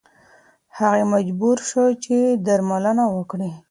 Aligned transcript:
هغې 0.77 1.03
مجبوره 1.13 1.63
شوه 1.69 1.85
چې 2.03 2.15
درملنه 2.45 3.05
وکړي. 3.15 3.51